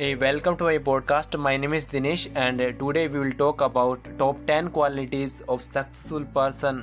[0.00, 1.38] Hey, welcome to my podcast.
[1.38, 5.62] My name is Dinesh, and uh, today we will talk about top 10 qualities of
[5.62, 6.78] successful person.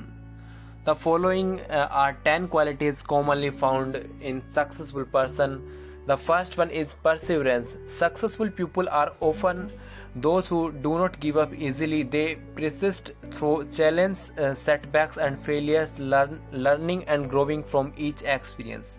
[0.84, 5.60] The following uh, are 10 qualities commonly found in successful person.
[6.06, 7.74] The first one is perseverance.
[7.88, 9.72] Successful people are often
[10.14, 12.04] those who do not give up easily.
[12.04, 18.98] They persist through challenges, uh, setbacks, and failures, learn, learning and growing from each experience.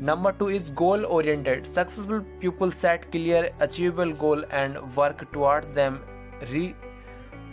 [0.00, 1.66] Number two is goal oriented.
[1.66, 6.00] Successful people set clear, achievable goal and work towards them
[6.52, 6.76] re-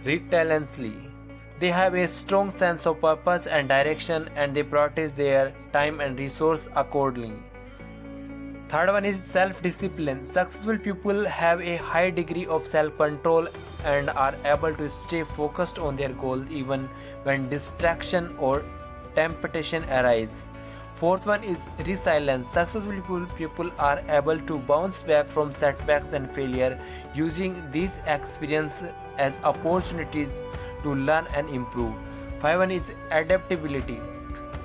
[0.04, 0.94] relentlessly.
[1.60, 6.20] They have a strong sense of purpose and direction and they prioritize their time and
[6.20, 7.34] resource accordingly.
[8.70, 10.26] Third one is self discipline.
[10.26, 13.48] Successful people have a high degree of self control
[13.86, 16.90] and are able to stay focused on their goal even
[17.24, 18.64] when distraction or
[19.16, 20.48] temptation arise.
[20.96, 22.48] Fourth one is resilience.
[22.48, 26.80] Successful people are able to bounce back from setbacks and failure
[27.14, 30.30] using these experiences as opportunities
[30.84, 31.94] to learn and improve.
[32.40, 34.00] Five one is adaptability.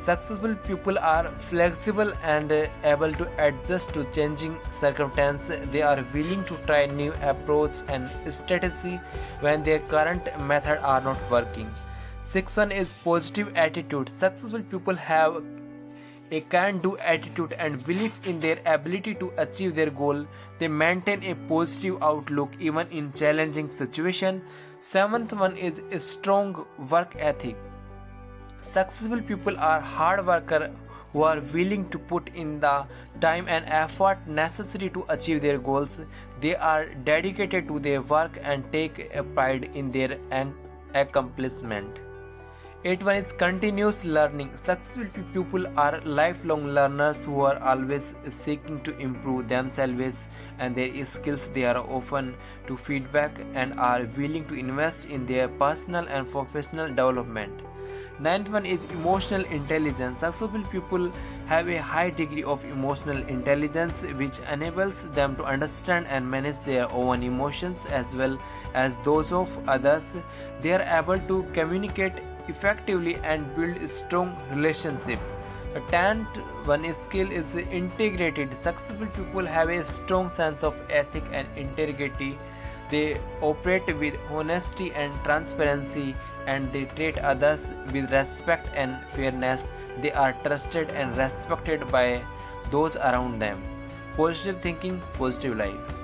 [0.04, 2.52] Successful people are flexible and
[2.84, 5.68] able to adjust to changing circumstances.
[5.72, 9.00] They are willing to try new approach and strategy
[9.40, 11.68] when their current method are not working.
[12.22, 14.08] Sixth one is positive attitude.
[14.08, 15.42] Successful people have
[16.30, 20.26] a can do attitude and belief in their ability to achieve their goal.
[20.58, 24.42] They maintain a positive outlook even in challenging situations.
[24.80, 27.56] Seventh one is a strong work ethic.
[28.60, 30.70] Successful people are hard workers
[31.12, 32.84] who are willing to put in the
[33.20, 36.00] time and effort necessary to achieve their goals.
[36.40, 40.18] They are dedicated to their work and take a pride in their
[40.94, 41.98] accomplishment.
[42.82, 44.56] Eighth one is continuous learning.
[44.56, 50.26] Successful people are lifelong learners who are always seeking to improve themselves
[50.58, 51.46] and their skills.
[51.48, 52.34] They are open
[52.68, 57.52] to feedback and are willing to invest in their personal and professional development.
[58.18, 60.20] Ninth one is emotional intelligence.
[60.20, 61.12] Successful people
[61.48, 66.90] have a high degree of emotional intelligence which enables them to understand and manage their
[66.92, 68.38] own emotions as well
[68.72, 70.14] as those of others.
[70.62, 72.12] They are able to communicate
[72.48, 75.18] effectively and build strong relationship.
[75.74, 78.56] A tenth one skill is integrated.
[78.56, 82.38] Successful people have a strong sense of ethic and integrity.
[82.90, 89.68] They operate with honesty and transparency and they treat others with respect and fairness.
[90.02, 92.22] They are trusted and respected by
[92.70, 93.62] those around them.
[94.16, 95.99] Positive thinking, positive life.